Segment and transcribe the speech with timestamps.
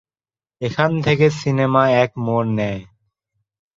[0.61, 2.81] এখান থেকে সিনেমা এক মোড় নেয়।